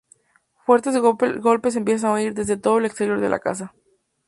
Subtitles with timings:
[0.65, 3.71] Fuertes golpes se empiezan a oír desde todo el exterior de la casa.